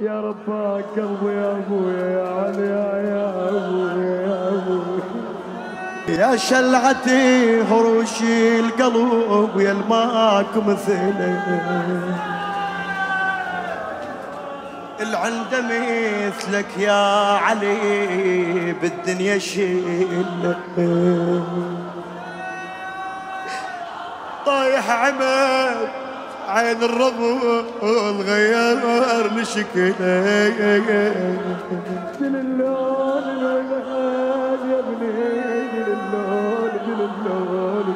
[0.00, 9.60] يا رباك قلبي يا ابويا يا علي يا ابويا يا ابويا يا شلعتي هروشي القلب
[9.60, 11.42] يا الماك مثلك
[15.00, 20.26] العند مثلك يا علي بالدنيا شيل.
[24.46, 26.07] طايح عمد
[26.48, 27.20] عين الرب
[28.26, 29.98] غير لشكله
[32.20, 37.86] جل اللون الولاد يا ابني اللون جل اللون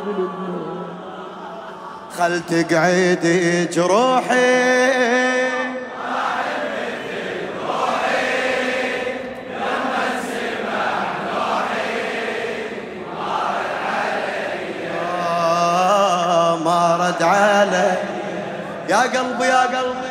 [2.18, 3.24] خل تقعد
[3.72, 4.92] جروحي.
[16.64, 18.21] ما رد علي
[18.92, 20.08] يا قلبي يا قلبي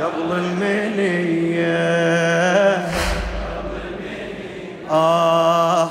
[0.00, 1.72] قبل المنية.
[4.90, 5.90] آه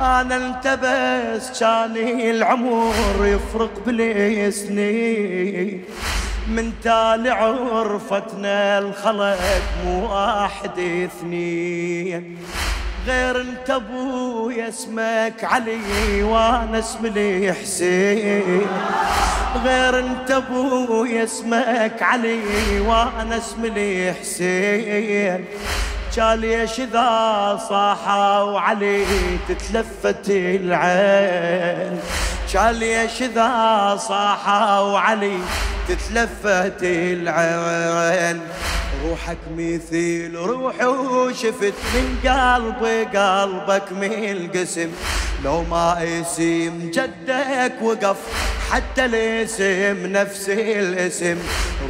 [0.00, 5.84] أنا انتبس كاني العمر يفرق بلي سنين
[6.48, 9.38] من تالي عرفتنا الخلق
[9.84, 12.36] مو واحد اثنين.
[13.06, 18.66] غير انت ابويا اسمك علي وأنا اسمي حسين.
[19.64, 25.44] غير انت ابويا اسمك علي وأنا اسمي حسين.
[26.18, 29.04] ليش اذا صاحوا علي
[29.48, 32.00] تتلفت العين.
[32.56, 35.38] ليش اذا صاحوا علي
[35.88, 38.40] تتلفت العين.
[39.04, 44.90] روحك مثيل روحي وشفت من قلبي قلبك من القسم
[45.44, 48.16] لو ما اسم جدك وقف
[48.70, 51.36] حتى الاسم نفس الاسم.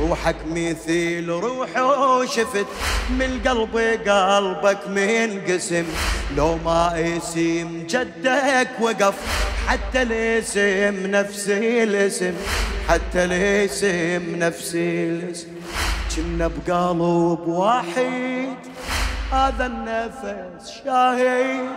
[0.01, 2.67] روحك مثيل روحي وشفت
[3.11, 5.85] من قلبي قلبك من قسم.
[6.37, 9.15] لو ما اسم جدك وقف
[9.67, 12.35] حتى الاسم نفس الاسم.
[12.89, 15.54] حتى الاسم نفس الاسم.
[16.17, 18.57] كنا بقلب واحد.
[19.33, 21.69] هذا النفس شاهد.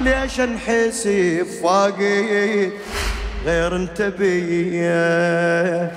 [0.00, 2.72] ليش انحسب فاقد
[3.44, 5.92] غير انت بيا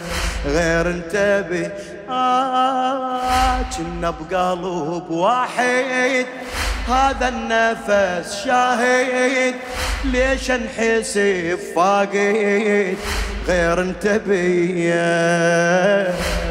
[0.45, 1.69] غير انت بي
[2.09, 6.25] آه كنا بقلب واحد.
[6.87, 9.55] هذا النفس شاهد.
[10.05, 12.97] ليش انحسب فاقد
[13.47, 15.03] غير انت بيا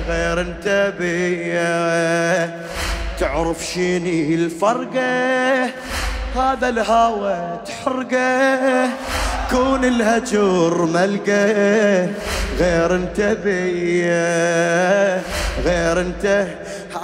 [0.08, 2.60] غير انت بيا
[3.18, 5.64] تعرف شيني الفرقة؟
[6.36, 8.88] هذا الهوى تحرقه.
[9.50, 12.06] كون الهجر ملقى
[12.58, 15.22] غير انت بيا
[15.64, 16.46] غير انت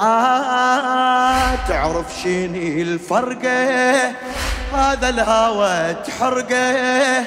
[0.00, 4.12] آه تعرف شيني الفرقة؟
[4.74, 7.24] هذا الهوى تحرقه.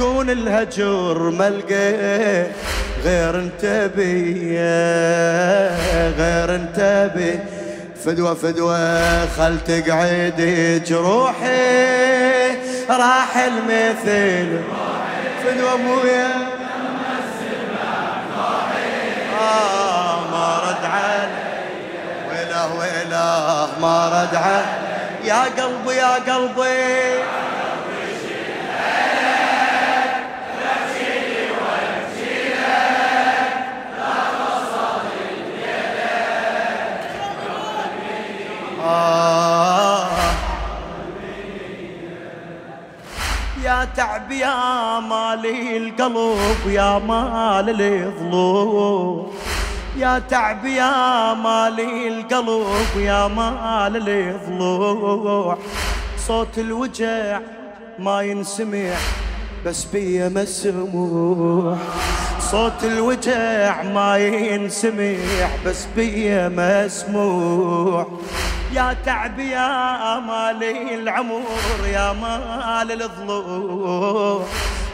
[0.00, 2.46] كون الهجر ملقى.
[3.04, 5.76] غير انت بيا
[6.18, 7.38] غير انت بي
[8.04, 10.40] فدوة فدوة خل تقعد
[10.86, 12.50] جروحي.
[12.90, 14.60] راح المثل.
[15.44, 16.28] فدوة مويا.
[19.40, 21.30] آه ما رد علي
[22.30, 24.64] ويله ويله ما رد علي
[25.24, 27.09] يا قلبي يا قلبي.
[43.96, 49.32] تعب يا مالي القلب يا مال الظلوم.
[49.96, 55.58] يا تعب يا مالي القلب يا مال الضلوع
[56.26, 57.40] صوت الوجع
[57.98, 58.94] ما ينسمع
[59.66, 61.76] بس بيا مسموع.
[62.40, 68.06] صوت الوجع ما ينسمع بس بيا مسموع.
[68.74, 71.42] يا تعب يا مالي العمر
[71.92, 74.44] يا مال الضلوع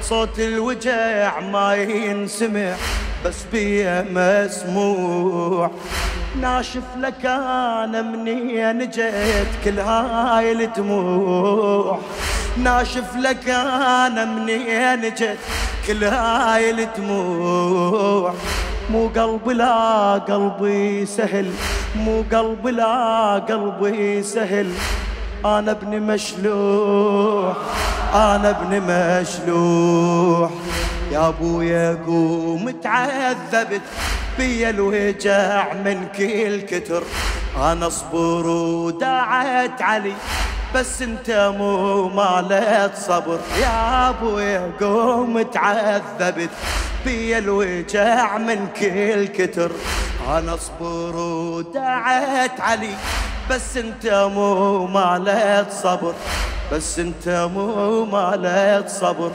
[0.02, 2.74] صوت الوجع ما ينسمع
[3.24, 5.70] بس بيا مسموع.
[6.40, 11.98] ناشف لك أنا منين جيت كل هاي الدموع
[12.56, 15.38] ناشف لك أنا منين جيت
[15.86, 18.34] كل هاي الدموع
[18.90, 21.50] مو قلبي لا قلبي سهل.
[21.96, 24.72] مو قلبي لا قلبي سهل.
[25.44, 27.56] أنا ابن مشلوح
[28.14, 30.50] أنا ابن مشلوح.
[31.12, 33.82] يا ابويا قوم تعذبت
[34.38, 37.02] بيا الوجع من كل كتر.
[37.56, 40.12] أنا اصبر ودعت علي.
[40.74, 43.38] بس انت مو مالت صبر.
[43.60, 46.50] يا ابويا قوم تعذبت
[47.04, 49.70] بيا الوجع من كل كتر.
[50.28, 52.94] أنا أصبر ودعت علي
[53.50, 56.14] بس انت مو مالت صبر.
[56.72, 59.30] بس انت مو مالت صبر.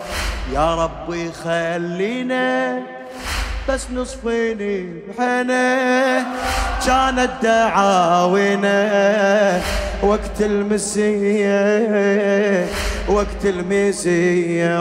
[0.53, 2.79] يا ربي خلينا
[3.69, 6.25] بس نصفيني بحنه
[6.85, 8.81] كانت دعاوينا
[10.03, 11.55] وقت المسية
[13.07, 14.75] وقت المسية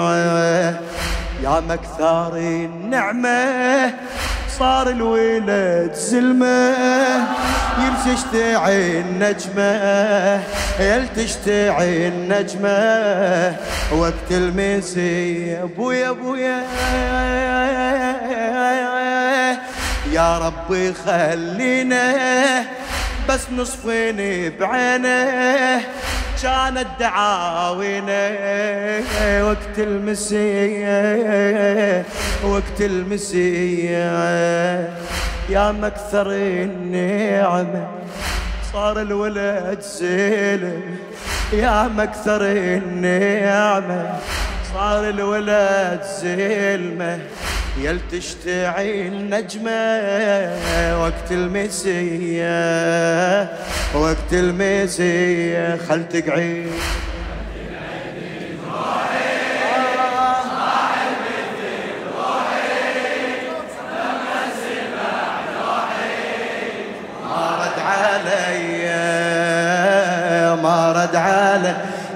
[1.42, 3.94] يا مكثار النعمة
[4.58, 6.74] صار الولد زلمة
[7.78, 10.40] يمشي يشتعي النجمة
[10.80, 13.56] يل تشتعي النجمة.
[13.92, 16.62] وقت المسية أبويا أبويا.
[20.12, 22.04] يا ربي خلينا
[23.28, 24.16] بس نصفين
[24.60, 25.80] بعينه
[26.42, 28.30] كانت دعاوينا
[29.42, 30.94] وقت المسية
[32.44, 34.10] وقت المسية.
[35.50, 37.86] يا مكثر النعمة
[38.72, 40.82] صار الولد زلم
[41.52, 44.18] يا مكثر النعمة
[44.74, 47.18] صار الولد زلمه
[47.82, 49.80] يل تشتعي النجمة
[51.02, 52.50] وقت المسية
[53.94, 56.60] وقت المسية خل تقعد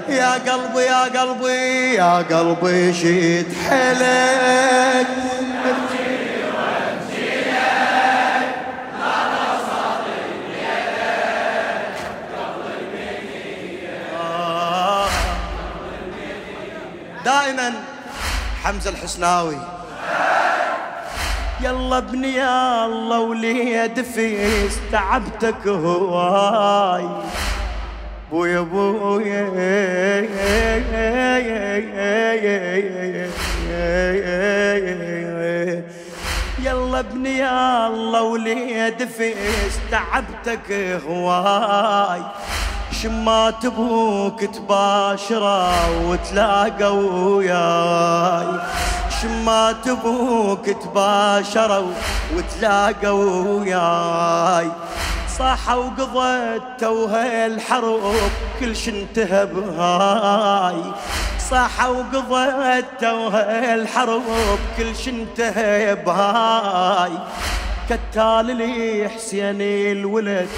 [0.09, 5.34] يا قلبي يا قلبي يا قلبي شيت حيلك.
[17.25, 17.73] دائما
[18.63, 19.57] حمزة الحسناوي.
[21.61, 27.09] يلا ابني يا الله ولي دفيس تعبتك هواي.
[28.31, 29.49] بويا بويا
[36.59, 40.71] يلا ابني يا الله ولي دفيس تعبتك
[41.07, 42.21] هواي.
[43.01, 48.59] شمات أبوك تباشره وتلاقوا وياي.
[49.21, 51.91] شمات أبوك تباشروا
[52.35, 54.71] وتلاقوا وياي.
[55.37, 60.81] صاحوا وقضت توها الحروب كل شي انتهى بهاي.
[61.49, 67.11] صاحوا وقضت توها الحروب كل شي انتهى بهاي.
[67.89, 70.49] كتال لي حسين الولد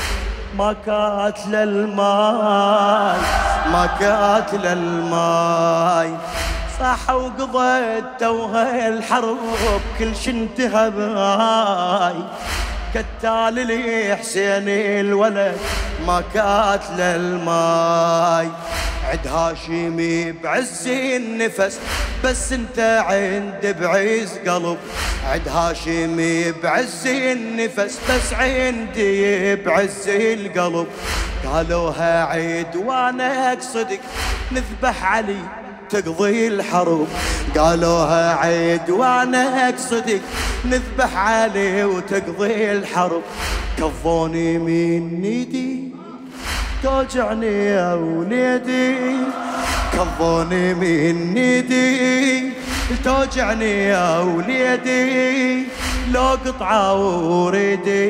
[1.53, 3.19] الماي
[3.71, 6.11] ما كاتل الماي.
[6.79, 9.37] صاح وقضت توها الحرب
[9.99, 12.15] كل شي انتهى بهاي
[12.93, 15.57] كتال لي حسين الولد
[16.07, 18.49] ما كاتل الماي.
[19.07, 21.79] عد هاشمي بعز النفس
[22.23, 24.77] بس انت عند بعز قلب.
[25.25, 30.87] عد هاشمي بعز النفس بس عندي بعز القلب.
[31.45, 33.99] قالوها عيد وأنا اقصدك
[34.51, 35.39] نذبح علي
[35.89, 37.07] تقضي الحرب
[37.57, 40.21] قالوها عيد وأنا اقصدك
[40.65, 43.21] نذبح عليه وتقضي الحرب.
[43.77, 45.96] كفوني من نيدي
[46.83, 48.95] توجعني يا وليدي
[49.93, 52.53] كفوني من نيدي.
[53.03, 55.63] توجعني يا وليدي
[56.11, 56.93] لو قطعة
[57.43, 58.07] وريدي.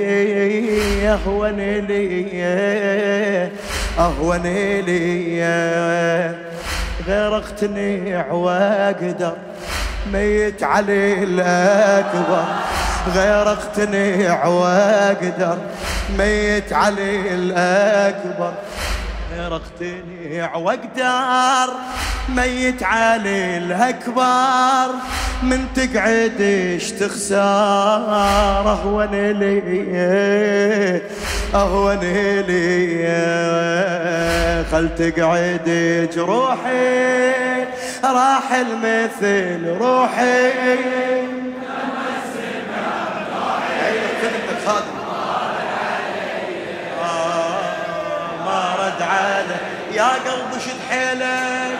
[1.09, 3.49] اهون لي
[3.99, 4.43] اهون
[4.87, 5.41] لي.
[7.07, 9.33] غير اقتنع واقدر
[10.13, 12.45] ميت علي الأكبر.
[13.15, 15.57] غير اقتنع واقدر
[16.17, 18.53] ميت علي الأكبر.
[19.35, 21.73] غير اقتنع واقدر
[22.29, 24.95] ميت علي الأكبر.
[25.43, 31.01] من تقعد إيش تخسر؟ أهون لي
[31.55, 31.99] أهون
[32.47, 33.07] لي.
[34.71, 35.69] خل تقعد
[36.15, 37.63] جروحي
[38.03, 41.36] راح المثل روحي.
[44.67, 44.83] خدمتك
[46.99, 49.55] خادم ما رد علي
[49.95, 51.77] يا قلب شد حيلك.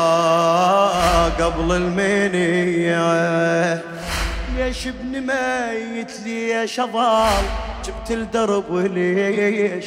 [0.00, 3.00] آه قبل المنية.
[4.56, 7.44] ليش ابن ميت ليش اضال
[7.84, 9.84] جبت الدرب وليش؟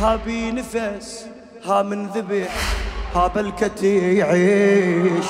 [0.00, 1.26] هابي نفس
[1.64, 2.54] ها من ذبح
[3.14, 5.24] ها بلكتي يعيش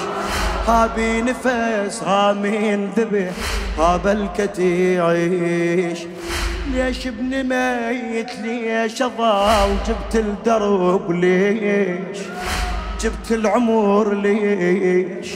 [0.66, 3.32] هابي نفس ها من ذبح
[3.78, 5.98] ها بلكتي يعيش
[6.72, 12.18] ليش ابن ميت ليش اضال جبت الدرب ليش؟
[13.00, 15.34] جبت العمر ليش؟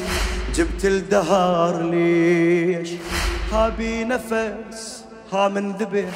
[0.55, 2.91] جبت الدهر ليش؟
[3.53, 6.09] هابي نفس ها من ذبح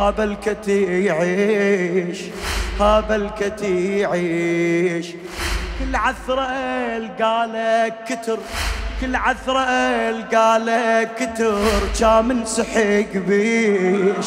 [0.00, 2.18] ها بلكتي يعيش
[2.80, 5.06] ها بلكتي يعيش
[5.78, 6.46] كل عثرة
[7.20, 8.38] قالك كتر
[9.00, 9.64] كل عثرة
[10.34, 11.58] قالك كتر
[12.00, 14.26] كامن سحق بيش.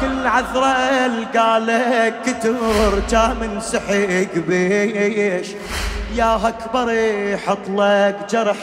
[0.00, 0.66] كل عثرة
[1.06, 5.48] القالك كتر كامن سحق بيش.
[6.14, 6.92] يا أكبر
[7.32, 8.56] يحط لك جرح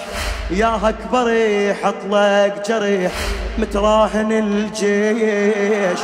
[0.52, 3.12] يا أكبر يحط لك جرح
[3.58, 6.00] متراهن الجيش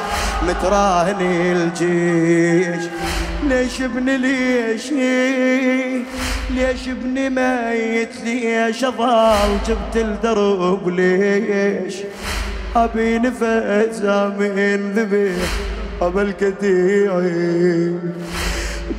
[0.48, 2.89] متراهن الجيش.
[3.43, 4.91] ليش ابن ليش؟
[6.51, 11.95] ليش ابن ميت؟ ليش أضال جبت الدرب ليش؟
[12.75, 14.01] أبي نفس
[14.39, 15.45] من ذبح
[16.01, 16.31] قبل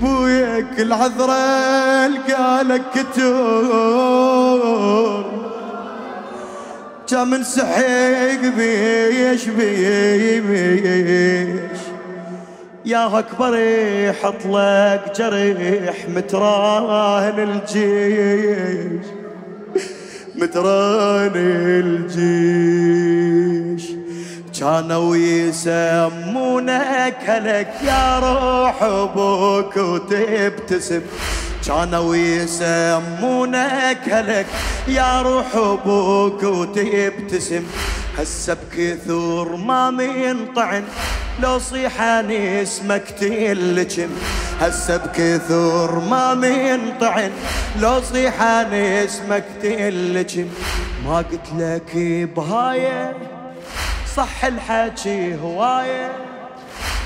[0.00, 4.42] بويك العذرة قالك كتور.
[7.10, 10.92] كم سحيق بيش بيش.
[12.84, 13.58] يا أكبر
[14.08, 19.06] يحط لك جريح متراهن الجيش.
[20.36, 21.32] متران
[22.16, 22.82] الجيش.
[24.62, 31.00] كانوا يسمونك هلك يا روح أبوك وتبتسم.
[31.66, 34.46] كانوا يسمونك هلك
[34.88, 37.62] يا روح أبوك وتبتسم.
[38.18, 40.82] هسه بكثور ما منطعن
[41.42, 44.10] لو صيحان اسمك تلجم.
[44.60, 47.30] هسه بكثور ما منطعن
[47.80, 50.46] لو صيحان اسمك تلجم.
[51.06, 51.96] ما قلت لك
[52.36, 53.31] بهاية
[54.16, 56.12] صح الحكي هواية.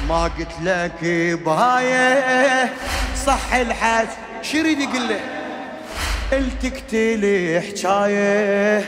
[0.09, 1.05] ما قلت لك
[1.45, 2.73] بهايه
[3.27, 4.09] صح الحكي
[4.43, 5.21] شريد يقول له؟
[6.33, 8.85] التكتلي حكاية.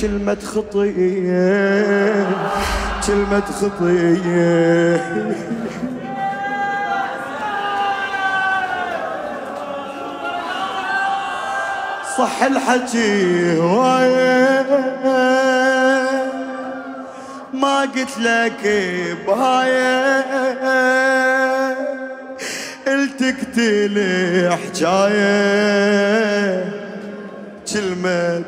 [0.00, 2.26] كلمة خطية.
[3.06, 5.00] كلمة خطية.
[12.18, 14.48] صح الحكي هواية.
[17.60, 18.60] ما قلت لك
[19.26, 20.24] بهاية
[22.86, 23.96] التقتل
[24.52, 25.58] حجاية
[27.72, 28.44] كلمة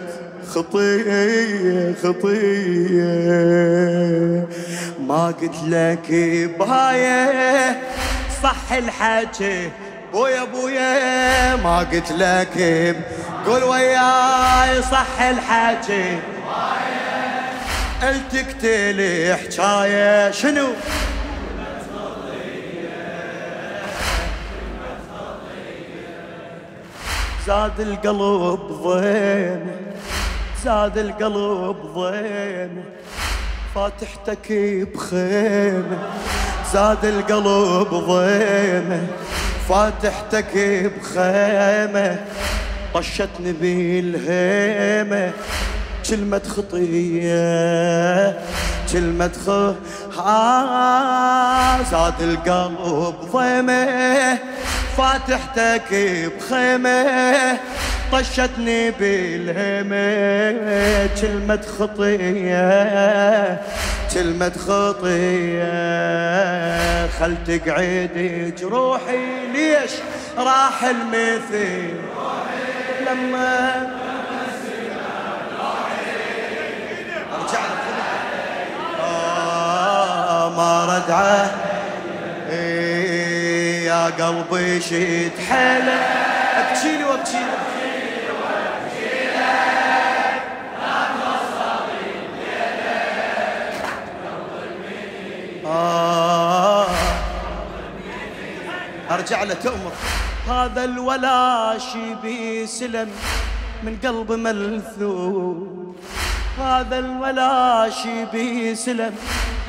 [0.48, 3.10] خطية خطية.
[5.06, 6.12] ما قلت لك
[6.58, 7.80] بهاية
[8.42, 9.70] صح الحكي
[10.12, 11.56] بويا بويا.
[11.56, 12.56] ما قلت لك
[13.46, 16.18] قول وياي صح الحكي
[18.02, 18.98] التقتل
[19.36, 20.66] حكاية شنو؟
[27.46, 29.66] زاد القلب ضين
[30.64, 32.84] زاد القلب ضين
[33.74, 34.52] فاتحتك
[34.94, 35.98] بخيمة
[36.72, 39.06] زاد القلب ضيمة
[39.68, 40.56] فاتحتك
[40.98, 42.16] بخيمة
[42.94, 45.32] طشتني بالهيمة
[46.10, 48.38] كلمة خطية
[48.92, 54.38] كلمة خ آه زاد القلب ضيمة
[54.96, 55.94] فاتحتك
[56.38, 57.58] بخيمة
[58.12, 60.10] طشتني بالهمة
[61.20, 63.60] كلمة خطية
[64.14, 65.90] كلمة خطية.
[67.06, 69.90] خل تقعد جروحي ليش
[70.38, 71.94] راح المثل
[73.10, 73.70] لما
[77.34, 77.60] ارجع
[79.00, 81.50] آه ما ردعه
[82.50, 85.98] إيه يا قلبي شد حيله.
[86.60, 87.56] ابكي لي وابكي لي
[95.66, 96.86] آه
[99.10, 99.92] أرجع له تؤمر
[100.48, 103.10] هذا الولا شي بيسلم
[103.82, 105.80] من قلب ملثوم.
[106.60, 109.14] هذا الولاشي بيسلم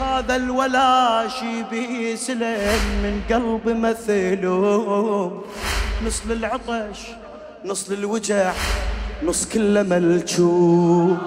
[0.02, 5.42] هذا الولاشي بيسلم من قلب مثلوم.
[6.06, 7.00] نص للعطش
[7.66, 8.54] نص للوجع
[9.24, 11.18] نص كله ملجوم.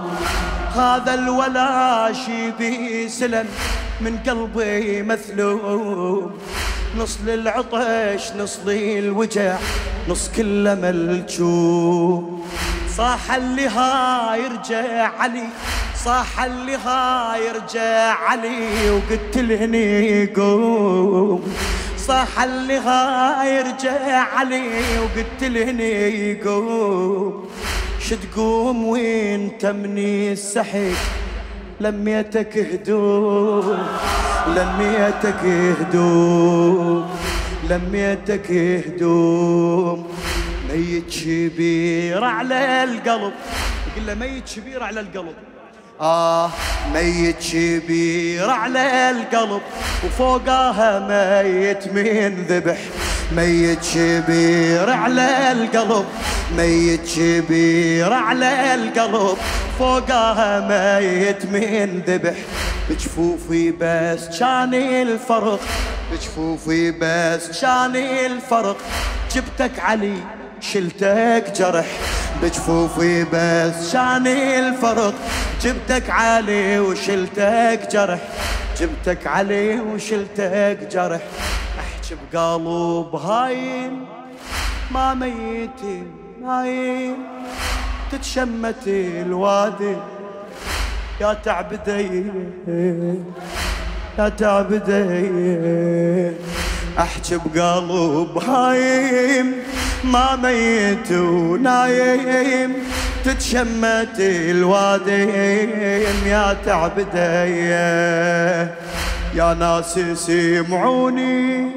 [0.75, 3.47] هذا الولاشي بيسلم
[4.01, 6.31] من قلبي مثلوم.
[6.99, 9.57] نص للعطش نص للوجع
[10.09, 12.45] نص كله ملجوم.
[12.97, 15.49] صاح اللي هاي يرجع علي.
[16.05, 21.55] صاح اللي هاي يرجع علي وقلت لهني قوم.
[21.97, 27.49] صاح اللي هاي يرجع علي وقلت لهني قوم.
[28.01, 30.97] شتقوم وين تمني السحيق
[31.81, 33.79] لميتك هدوم
[34.49, 35.45] لميتك
[35.81, 37.11] هدوم
[37.71, 40.09] لميتك هدوم
[40.73, 43.33] ميت شبير على القلب
[43.87, 45.35] يقول له ميت شبير على القلب.
[46.01, 46.51] آه
[46.95, 49.63] ميت شبير على القلب
[50.05, 50.99] وفوقها
[51.43, 52.79] ميت من ذبح.
[53.37, 56.07] ميت شبير على القلب
[56.57, 59.37] ميت شبير على القلب
[59.79, 62.37] فوقها ميت من ذبح.
[62.91, 65.61] بجفوفي بس كان الفرق
[66.13, 68.77] بجفوفي بس كان الفرق.
[69.35, 70.17] جبتك علي
[70.73, 71.87] شلتك جرح
[72.43, 75.15] بجفوفي بس كان الفرق.
[75.63, 78.19] جبتك علي وشلتك جرح.
[78.81, 81.21] جبتك علي وشلتك جرح.
[81.81, 84.05] أحكي بقلب هايم.
[84.91, 86.03] ما ميتي
[86.43, 87.17] نايم.
[88.13, 89.97] تتشمت الوادي.
[91.21, 92.25] يا تعبدي
[94.19, 95.05] يا تعبدي
[96.99, 99.53] أحكي بقلب هايم.
[100.05, 102.73] ما ميت ونايم
[103.25, 105.71] تتشمت الواديم
[106.27, 107.71] يا تعبدي.
[109.35, 111.71] يا ناس سمعوني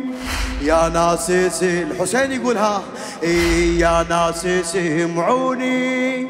[0.61, 1.29] يا ناس
[1.63, 2.81] الحسين يقول ها.
[3.23, 6.27] إيه يا ناس سمعوني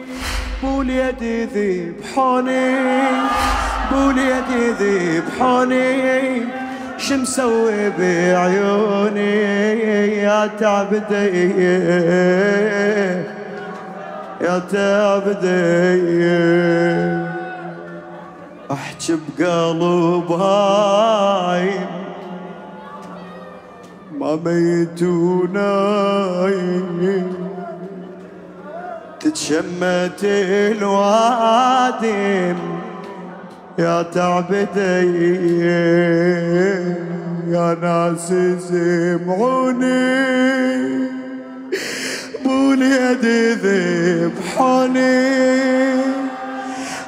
[0.63, 1.23] بوليد
[1.55, 2.75] ذبحوني
[3.91, 6.41] بوليد ذبحوني
[6.97, 9.35] شمسوي بعيوني
[10.17, 11.51] يا تعبدي.
[14.41, 15.57] يا تعبدي.
[18.71, 21.69] أحكي بقلب هاي
[24.19, 25.77] ما ميت ونايم
[29.19, 30.23] تتشمت
[30.81, 31.57] الوادم
[33.79, 35.27] يا تعبدي
[37.47, 38.33] يا ناس
[38.69, 40.17] سمعوني
[42.45, 43.25] بوليد
[43.63, 45.17] ذبحوني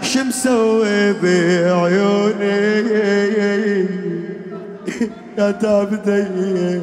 [0.01, 2.60] شمسوي بعيوني
[5.38, 6.82] يا تعبدي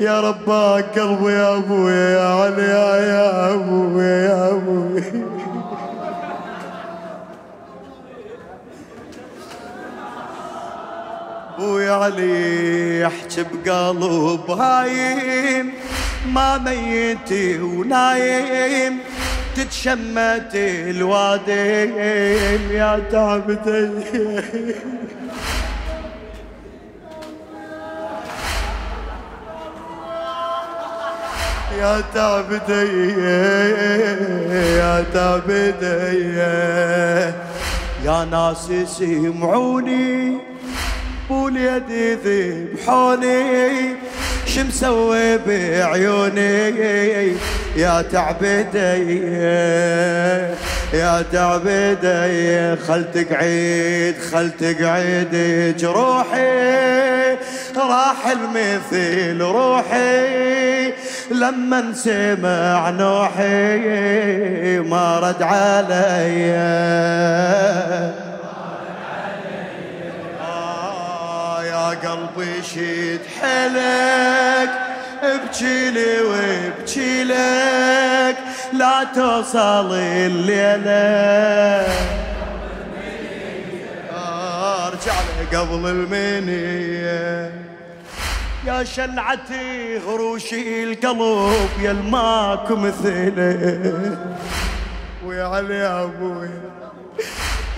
[0.00, 5.33] يا رباك قلبي يا ابويا يا علي يا ابويا يا ابويا
[11.64, 15.72] ابويا علي احكي بقلب هايم.
[16.32, 18.98] ما ميتي ونايم
[19.56, 21.92] تتشمت الواديم.
[22.70, 23.90] يا تعبتي
[31.78, 33.10] يا تعبدي
[34.78, 36.36] يا تعبدي
[38.04, 40.38] يا ناس سمعوني
[41.30, 43.96] بوليدي ذبحوني
[44.46, 47.34] شمسوي بعيوني؟
[47.76, 49.20] يا تعبدي
[50.92, 52.76] يا تعبدي.
[52.76, 55.34] خل تقعد خل تقعد
[55.78, 57.36] جروحي
[57.76, 60.92] راح المثل روحي.
[61.30, 66.54] لما سمع نوحي ما رد علي.
[71.94, 74.70] قلبي شيد حيلك
[75.22, 78.36] ابكي لي وابكي لك
[78.72, 80.90] لا توصل الليلة.
[84.12, 87.52] آه أرجع لي قبل المنية.
[88.66, 94.16] يا شلعتي غروشي القلب يا الماكو مثله
[95.24, 96.48] ويا علي أبوي.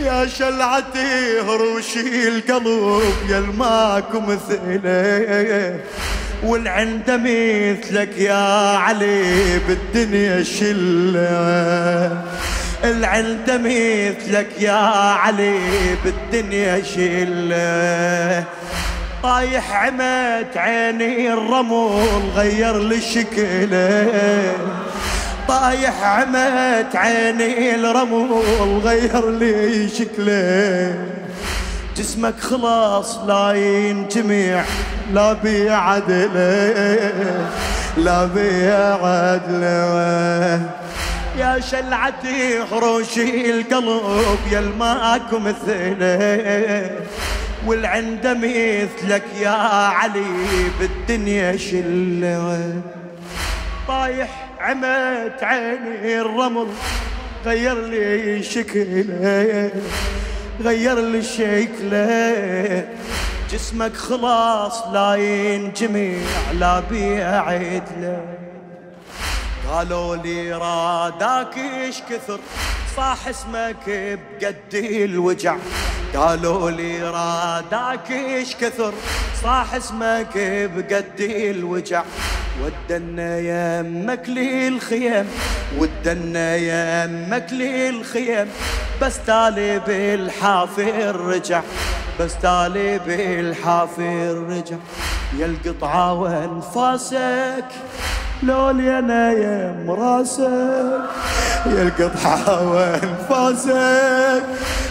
[0.01, 5.81] يا شلعتي هروشي القلب يا الماكو مثله
[6.43, 12.23] والعنده مثلك يا علي بالدنيا شلة.
[12.85, 14.73] العنده مثلك يا
[15.23, 15.59] علي
[16.05, 18.45] بالدنيا شلة.
[19.23, 24.13] طايح عمت عيني الرمل غير لي شكلة.
[25.49, 28.43] طايح عمت عيني الرمل
[28.85, 30.95] غير لي شكله.
[31.97, 34.65] جسمك خلاص لا ينجمع
[35.13, 37.13] لا بعدله
[37.97, 40.61] لا بعدله
[41.39, 46.91] يا شلعتي خروشي القلب يا الماك مثله
[47.67, 50.23] والعند مثلك يا علي
[50.81, 52.73] بالدنيا شله.
[53.89, 56.69] طايح عمت عيني الرمل
[57.45, 59.71] غير لي شكله
[60.61, 62.89] غير لي شكله.
[63.53, 66.19] جسمك خلاص لا ينجمع
[66.53, 68.23] لا بيعد له
[69.71, 72.41] قالوا لي راداك إيش كثر؟
[72.97, 75.57] صاح اسمك بقد الوجع.
[76.15, 78.95] قالوا لي راداك إيش كثر؟
[79.43, 80.39] صاح اسمك
[80.77, 82.03] بقد الوجع.
[82.63, 85.27] ودنا يمك للخيم
[85.79, 88.49] ودنا يمك للخيم.
[89.03, 91.63] بس تالي بالحافر رجع
[92.21, 94.77] بس تالي بالحافر رجع.
[95.39, 97.69] يا القطعة وانفاسك
[98.43, 101.36] لولي أنا يا مراسك
[101.75, 104.43] يا القطعة وانفاسك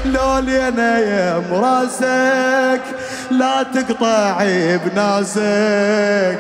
[0.06, 2.82] لولي أنا يا مراسك
[3.32, 4.44] لا تقطع
[4.86, 6.40] بناسك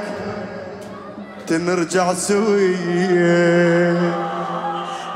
[1.47, 4.15] تنرجع سوية.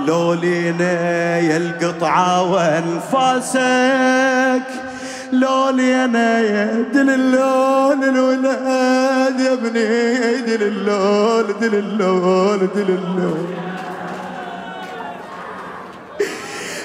[0.08, 3.60] لولينا يا القطعة وانفاسك
[5.34, 13.59] لولينا يا دل اللول الولاد يا ابني دل اللول دل اللول دل اللول.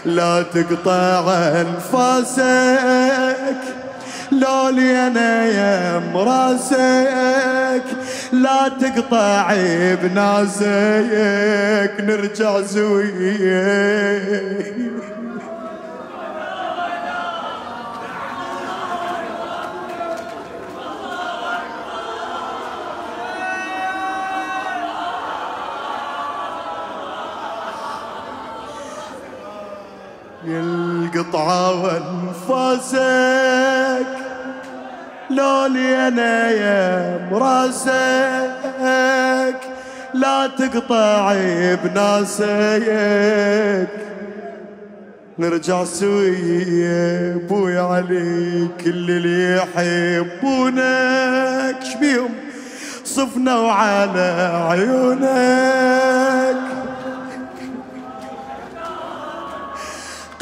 [0.05, 2.95] لا تقطع أنفاسك.
[4.33, 7.85] لولي أنا يا مراسك
[8.33, 9.55] لا تقطع
[10.03, 10.65] بناسك
[12.01, 13.95] نرجع زويه
[31.35, 33.01] القطعة وانفاسك
[35.31, 38.51] لولي أنا يا مراسك
[40.15, 41.35] لا تقطع
[41.85, 42.89] بناسك
[45.39, 50.85] نرجع سوية بوي علي كل اللي يحبونك.
[51.83, 52.31] شبيهم
[53.05, 56.74] صفنا وعلى عيونك.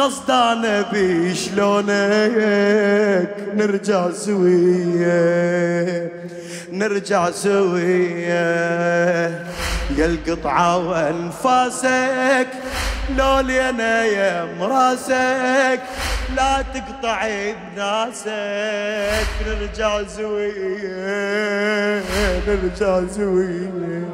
[0.03, 1.91] قصدانا بشلونك
[3.55, 6.11] نرجع سوية
[6.73, 8.43] نرجع سوية.
[9.99, 12.47] يا القطعة وانفاسك
[13.19, 15.81] لولي أنا يا مراسك
[16.37, 17.29] لا تقطع
[17.75, 19.27] بناسك.
[19.47, 22.03] نرجع زوية
[22.49, 24.05] نرجع زوية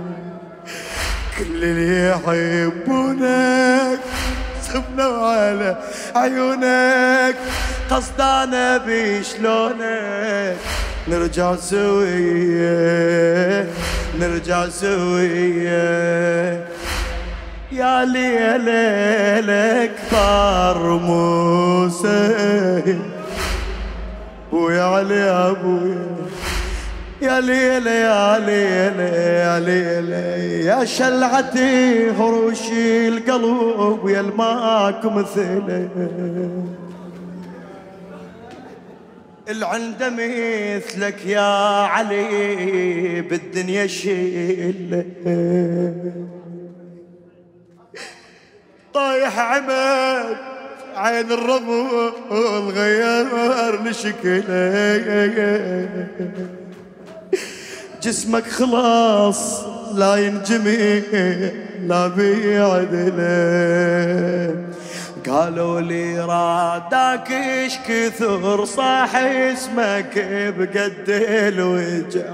[1.38, 3.98] كل اللي يحبونك
[4.72, 5.76] صفنا على
[6.16, 7.36] عيونك.
[7.90, 10.56] قصدانا بشلونك
[11.08, 13.66] نرجع سوية.
[14.20, 16.64] نرجع سوية.
[17.72, 19.90] يا ليلك
[20.84, 22.28] موسى.
[24.52, 26.17] ويا علي أبويا.
[27.22, 30.16] يا ليلة يا ليلة يا ليلة
[30.70, 35.88] يا شلعتي هروشي القلب يا الماك مثله
[39.48, 45.04] العند مثلك يا علي بالدنيا شيله
[48.94, 50.36] طايح عمد
[50.96, 52.12] عين الرمل
[52.70, 54.48] غير لشكله
[58.02, 61.02] جسمك خلاص لا ينجمي
[61.86, 63.28] لا بيعدله
[65.26, 70.26] قالوا لي رادك إيش كثر صاح اسمك
[70.58, 72.32] بقد الوجع.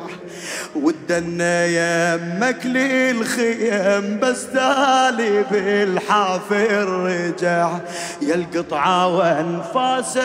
[0.74, 7.78] ودنا يمك للخيم بس تالي بالحافر رجع.
[8.22, 10.24] يا القطعة وانفاسك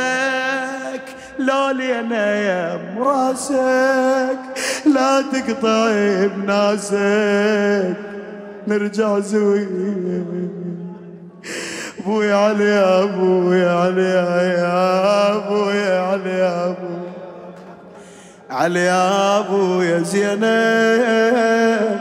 [1.39, 4.39] لو لينا يا مراسك
[4.85, 7.97] لا تقطعي بناسك.
[8.67, 10.49] نرجع زوين
[11.99, 16.99] أبوي علي أبوي علي يا أبوي علي يا أبوي.
[18.49, 21.99] علي يا ابو يا زينب.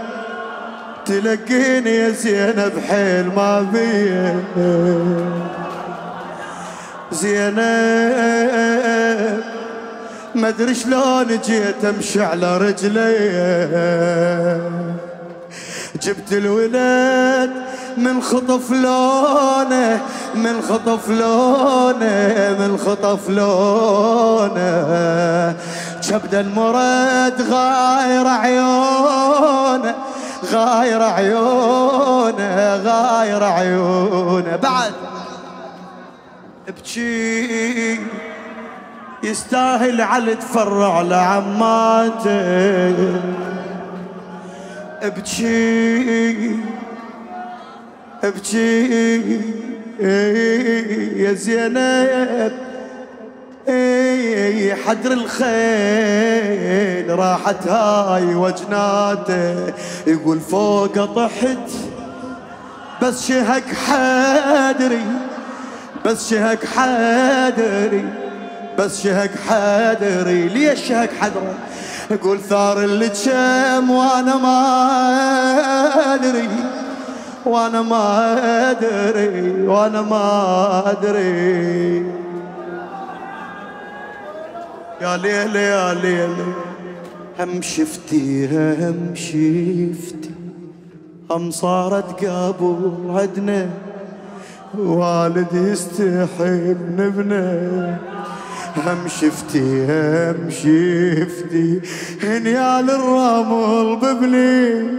[1.06, 4.44] تلقيني يا زينب حيل ما بيه
[7.20, 7.58] زينب.
[10.34, 13.18] ما أدري شلون جيت أمشي على رجلي.
[16.02, 17.50] جبت الولد
[17.96, 20.00] من خطف لونه
[20.34, 24.68] من خطف لونه من خطف لونه.
[26.08, 29.94] كبد المرد غاير عيونه
[30.52, 34.56] غاير عيونه غاير عيونه.
[34.62, 34.92] بعد
[36.68, 37.98] ابكي
[39.22, 42.30] يستاهل على تفرع لعماته.
[45.02, 46.56] ابكي
[48.24, 49.40] ابكي
[51.16, 52.52] يا زينب.
[54.86, 55.48] حدر الخيل
[57.18, 59.72] راحت هاي وجناته.
[60.06, 61.70] يقول فوق طحت
[63.02, 65.04] بس شهك حدري.
[66.08, 68.04] بس شهك حدري
[68.78, 71.54] بس شهك حدري ليش شهك حدري
[72.10, 76.48] يقول ثار اللي تشم وأنا ما أدري
[77.46, 82.06] وأنا ما أدري وأنا ما أدري.
[85.00, 86.36] يا ليل يا ليل
[87.40, 90.30] هم شفتي هم شفتي.
[91.30, 93.68] هم صارت قابو عدنا.
[94.76, 97.98] والدي يستحي من ابنه.
[98.76, 101.80] هم شفتي هم شفتي.
[102.22, 104.90] هنيال الرمل ببني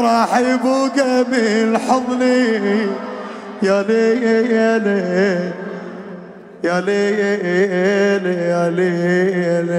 [0.00, 0.96] راح يبوق
[1.32, 2.86] من حضني.
[3.62, 5.52] يا لي يا لي
[6.64, 9.72] يا ليل يا ليل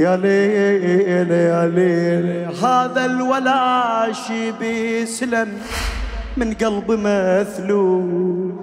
[0.00, 2.54] يا ليل يا ليل.
[2.64, 5.48] هذا الولاشي بيسلم
[6.36, 8.54] من قلب مثلول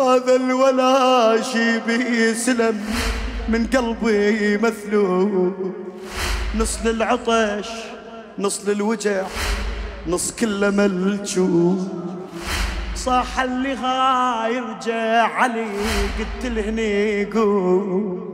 [0.00, 2.80] هذا الولاشي بيسلم
[3.48, 5.52] من قلبي مثلول
[6.58, 7.68] نص للعطش
[8.38, 9.26] نص للوجع
[10.06, 11.88] نص كله ملجوم
[12.94, 13.70] صاح اللي
[14.56, 15.66] يرجع علي
[16.18, 18.28] قلت له هني قوم.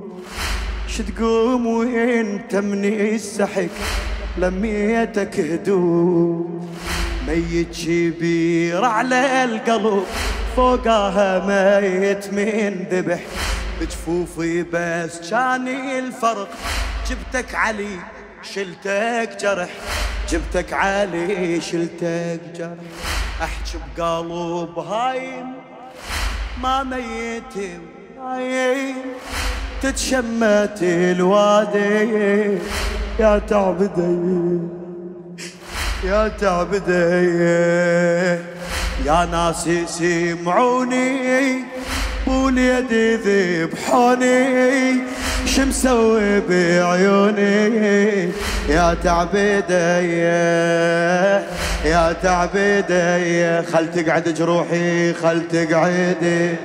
[0.88, 3.74] ش تقوم وانت مني السحق
[4.38, 6.68] لميتك هدوم
[7.28, 10.04] ميت شبير على القلب
[10.56, 13.20] فوقها ميت من ذبح.
[13.80, 16.48] بجفوفي بس كان الفرق.
[17.10, 17.98] جبتك علي
[18.42, 19.68] شلتك جرح.
[20.30, 22.78] جبتك علي شلتك جرح.
[23.42, 25.52] احكي بقلب هايم
[26.62, 27.80] ما ميت
[28.20, 28.96] هايم
[29.82, 32.58] تتشمت الوادي.
[33.18, 34.60] يا تعبدي
[36.04, 36.94] يا تعبدي.
[39.04, 41.64] يا ناس سمعوني
[42.26, 42.92] واليد
[43.26, 44.96] ذبحوني
[45.46, 48.30] شو مسوي بعيوني؟
[48.68, 50.18] يا تعبدي
[51.84, 56.56] يا تعبدي خل تقعد جروحي خل تقعدي.